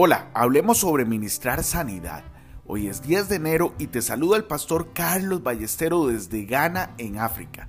[0.00, 2.22] Hola, hablemos sobre ministrar sanidad.
[2.68, 7.18] Hoy es 10 de enero y te saluda el pastor Carlos Ballestero desde Ghana, en
[7.18, 7.68] África.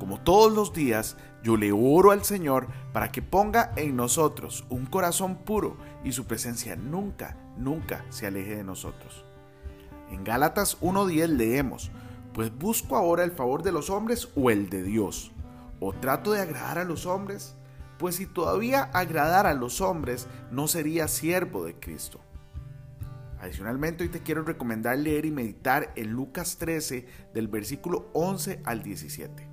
[0.00, 4.86] Como todos los días, yo le oro al Señor para que ponga en nosotros un
[4.86, 9.24] corazón puro y su presencia nunca, nunca se aleje de nosotros.
[10.10, 11.92] En Gálatas 1.10 leemos,
[12.34, 15.30] pues busco ahora el favor de los hombres o el de Dios.
[15.78, 17.54] ¿O trato de agradar a los hombres?
[17.98, 22.20] Pues si todavía agradara a los hombres, no sería siervo de Cristo.
[23.40, 28.82] Adicionalmente, hoy te quiero recomendar leer y meditar en Lucas 13 del versículo 11 al
[28.82, 29.48] 17.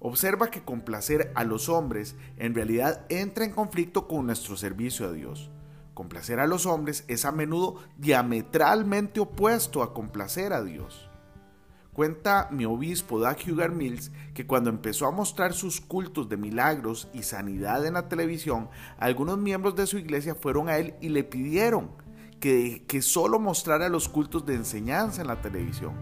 [0.00, 5.12] Observa que complacer a los hombres en realidad entra en conflicto con nuestro servicio a
[5.12, 5.50] Dios.
[5.94, 11.08] Complacer a los hombres es a menudo diametralmente opuesto a complacer a Dios.
[11.94, 17.08] Cuenta mi obispo Doug Hugar Mills que cuando empezó a mostrar sus cultos de milagros
[17.14, 21.22] y sanidad en la televisión, algunos miembros de su iglesia fueron a él y le
[21.22, 21.92] pidieron
[22.40, 25.92] que, que solo mostrara los cultos de enseñanza en la televisión.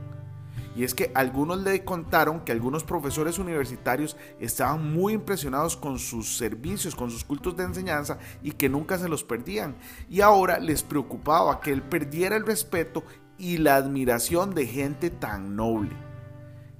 [0.74, 6.38] Y es que algunos le contaron que algunos profesores universitarios estaban muy impresionados con sus
[6.38, 9.76] servicios, con sus cultos de enseñanza y que nunca se los perdían.
[10.08, 13.04] Y ahora les preocupaba que él perdiera el respeto
[13.42, 15.90] y la admiración de gente tan noble.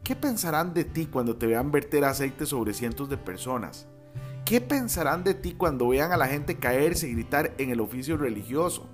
[0.05, 3.89] ¿Qué pensarán de ti cuando te vean verter aceite sobre cientos de personas?
[4.45, 8.17] ¿Qué pensarán de ti cuando vean a la gente caerse y gritar en el oficio
[8.17, 8.89] religioso?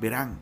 [0.00, 0.40] Verán,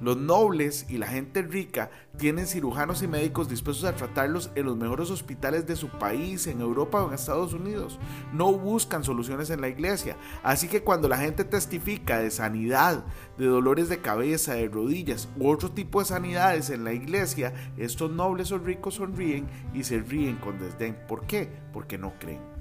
[0.00, 4.76] los nobles y la gente rica tienen cirujanos y médicos dispuestos a tratarlos en los
[4.76, 7.98] mejores hospitales de su país, en Europa o en Estados Unidos.
[8.32, 10.16] No buscan soluciones en la iglesia.
[10.42, 13.04] Así que cuando la gente testifica de sanidad,
[13.38, 18.10] de dolores de cabeza, de rodillas u otro tipo de sanidades en la iglesia, estos
[18.10, 20.96] nobles o ricos sonríen y se ríen con desdén.
[21.06, 21.50] ¿Por qué?
[21.72, 22.55] Porque no creen.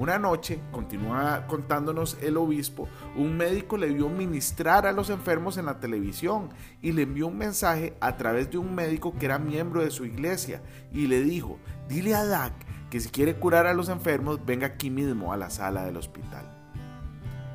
[0.00, 5.66] Una noche, continúa contándonos el obispo, un médico le vio ministrar a los enfermos en
[5.66, 6.48] la televisión
[6.80, 10.06] y le envió un mensaje a través de un médico que era miembro de su
[10.06, 12.54] iglesia y le dijo, dile a Dak
[12.88, 16.46] que si quiere curar a los enfermos, venga aquí mismo a la sala del hospital.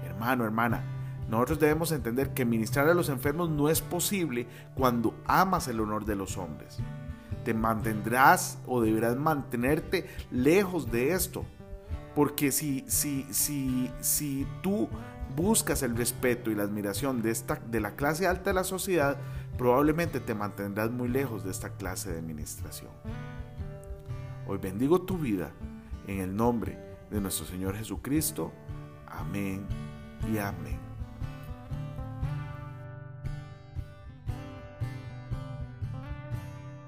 [0.06, 0.84] Hermano, hermana,
[1.28, 6.06] nosotros debemos entender que ministrar a los enfermos no es posible cuando amas el honor
[6.06, 6.78] de los hombres.
[7.44, 11.44] Te mantendrás o deberás mantenerte lejos de esto
[12.16, 14.88] porque si, si, si, si tú
[15.36, 19.18] buscas el respeto y la admiración de, esta, de la clase alta de la sociedad,
[19.58, 22.92] probablemente te mantendrás muy lejos de esta clase de administración.
[24.48, 25.52] Hoy bendigo tu vida
[26.08, 26.80] en el nombre
[27.12, 28.54] de nuestro Señor Jesucristo.
[29.08, 29.66] Amén
[30.32, 30.85] y amén.